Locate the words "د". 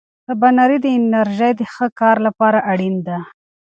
0.83-0.87, 1.57-1.61